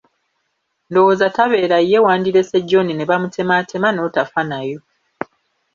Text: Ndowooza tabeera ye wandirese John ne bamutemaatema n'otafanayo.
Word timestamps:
Ndowooza 0.89 1.27
tabeera 1.35 1.77
ye 1.89 1.97
wandirese 2.05 2.57
John 2.69 2.87
ne 2.93 3.05
bamutemaatema 3.09 3.89
n'otafanayo. 3.91 4.79